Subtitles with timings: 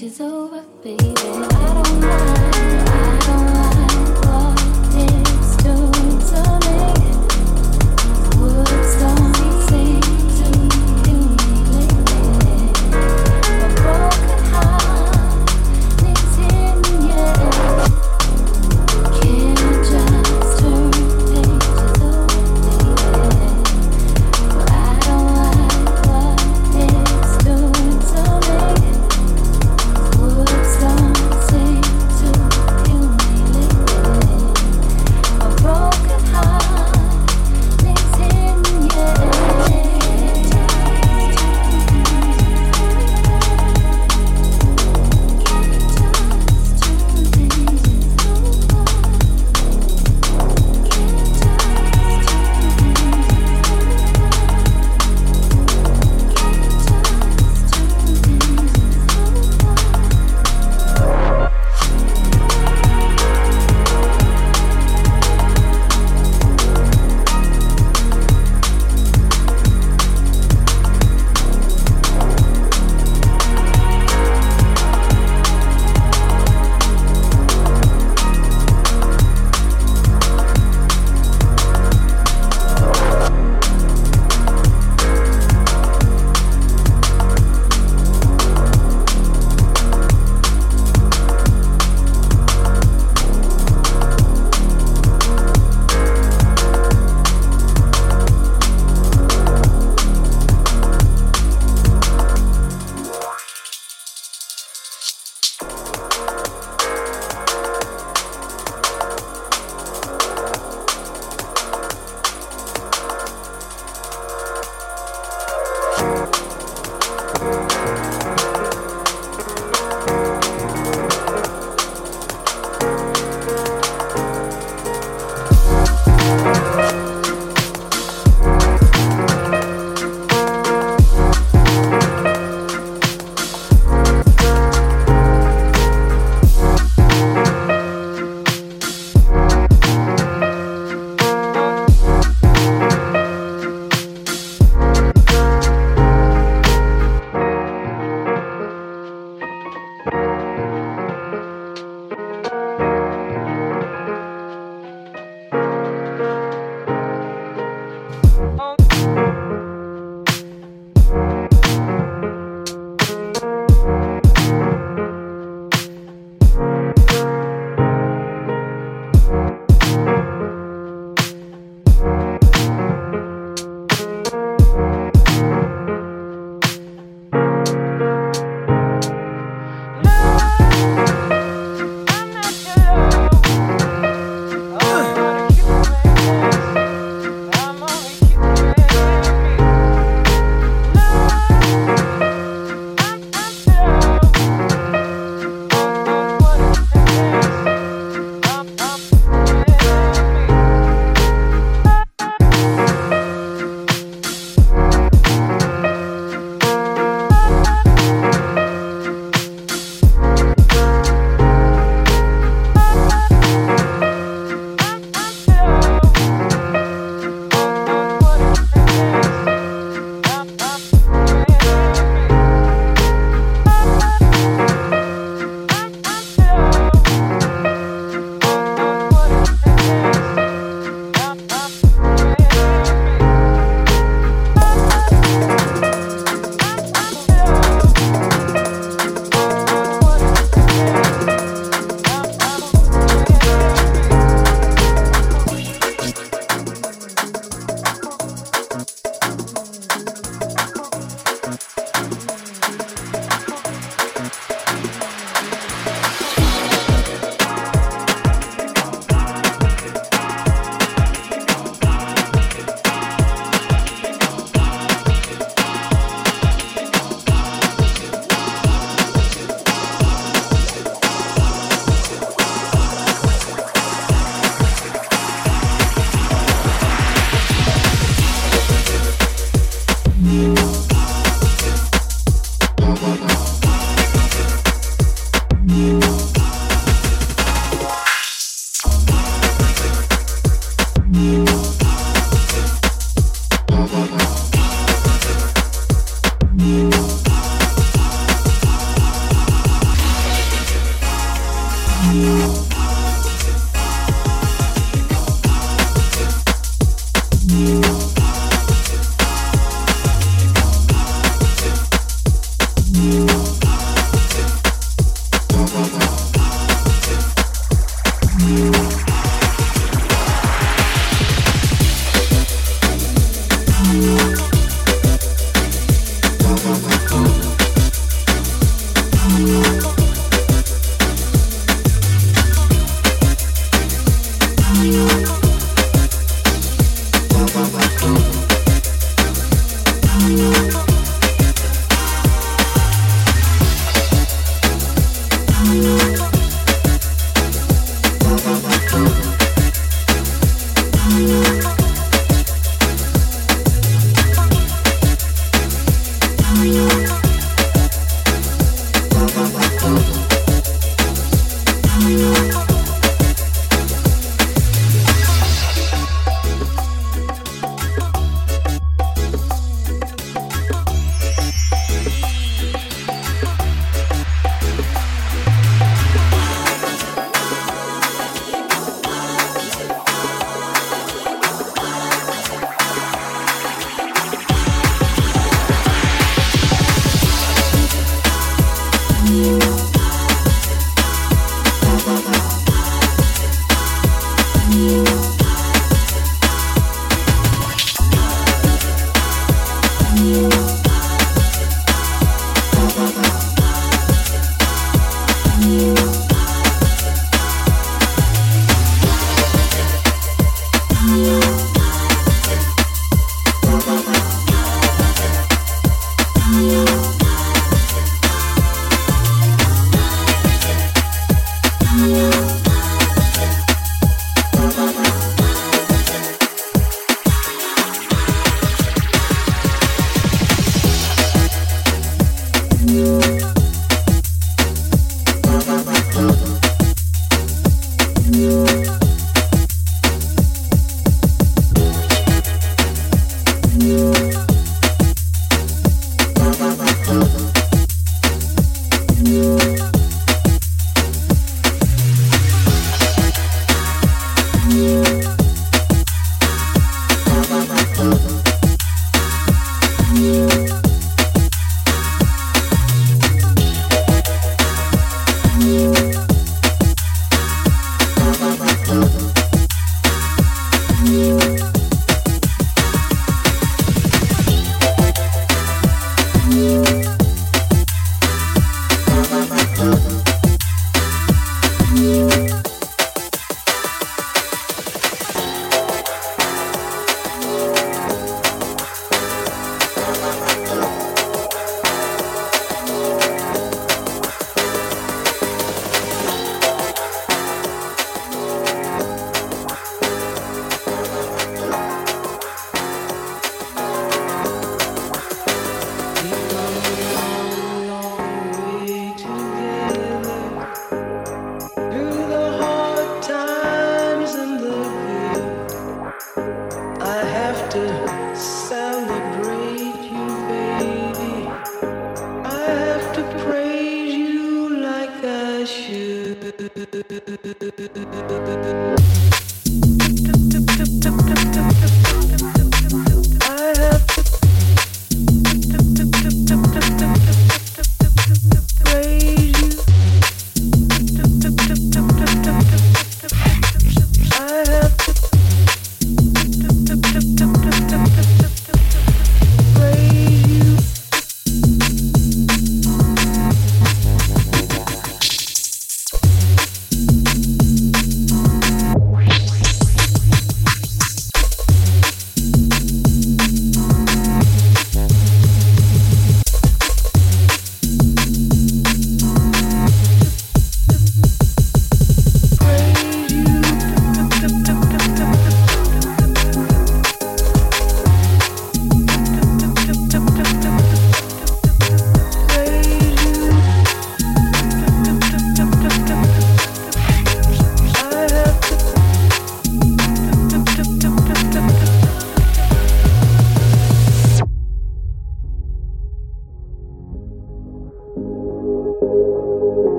[0.00, 1.12] much is over, baby.
[1.16, 2.57] I don't mind.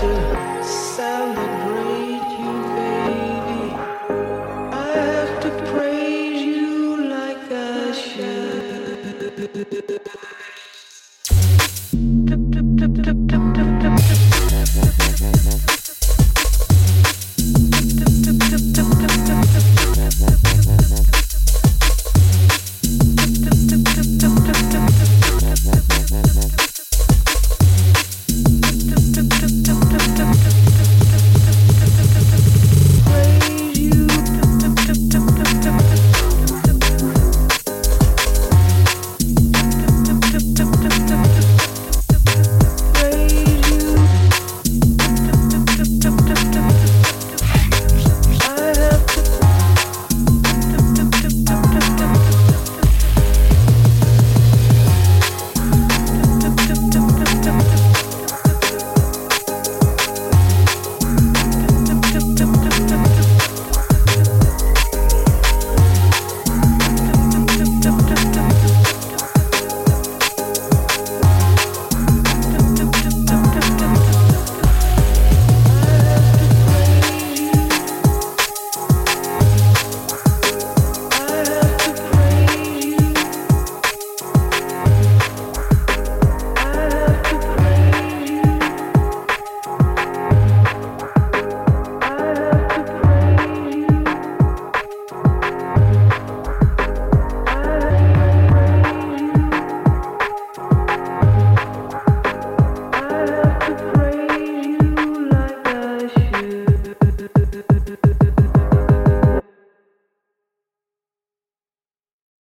[0.00, 0.29] do.